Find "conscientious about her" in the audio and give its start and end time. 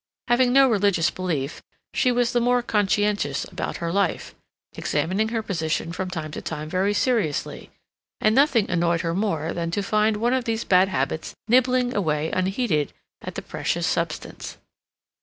2.63-3.93